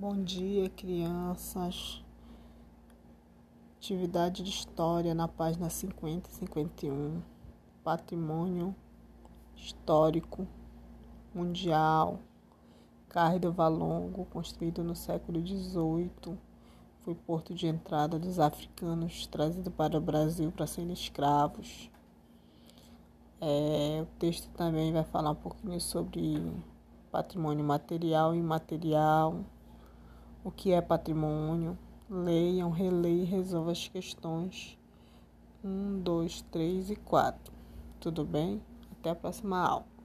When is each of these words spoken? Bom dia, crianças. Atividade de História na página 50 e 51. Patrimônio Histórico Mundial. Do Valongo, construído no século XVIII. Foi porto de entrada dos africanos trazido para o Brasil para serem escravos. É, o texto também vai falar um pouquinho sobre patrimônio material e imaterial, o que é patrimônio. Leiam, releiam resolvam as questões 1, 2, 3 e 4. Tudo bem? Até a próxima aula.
Bom 0.00 0.24
dia, 0.24 0.70
crianças. 0.70 2.02
Atividade 3.76 4.42
de 4.42 4.48
História 4.48 5.14
na 5.14 5.28
página 5.28 5.68
50 5.68 6.26
e 6.26 6.32
51. 6.32 7.20
Patrimônio 7.84 8.74
Histórico 9.54 10.48
Mundial. 11.34 12.18
Do 13.42 13.52
Valongo, 13.52 14.24
construído 14.24 14.82
no 14.82 14.96
século 14.96 15.46
XVIII. 15.46 16.38
Foi 17.00 17.14
porto 17.14 17.54
de 17.54 17.66
entrada 17.66 18.18
dos 18.18 18.40
africanos 18.40 19.26
trazido 19.26 19.70
para 19.70 19.98
o 19.98 20.00
Brasil 20.00 20.50
para 20.50 20.66
serem 20.66 20.94
escravos. 20.94 21.90
É, 23.38 24.00
o 24.02 24.06
texto 24.18 24.48
também 24.56 24.94
vai 24.94 25.04
falar 25.04 25.32
um 25.32 25.34
pouquinho 25.34 25.78
sobre 25.78 26.42
patrimônio 27.12 27.62
material 27.62 28.34
e 28.34 28.38
imaterial, 28.38 29.44
o 30.42 30.50
que 30.50 30.72
é 30.72 30.80
patrimônio. 30.80 31.78
Leiam, 32.08 32.70
releiam 32.70 33.26
resolvam 33.26 33.70
as 33.70 33.86
questões 33.86 34.78
1, 35.62 36.00
2, 36.00 36.42
3 36.50 36.90
e 36.90 36.96
4. 36.96 37.52
Tudo 38.00 38.24
bem? 38.24 38.60
Até 38.92 39.10
a 39.10 39.14
próxima 39.14 39.58
aula. 39.58 39.99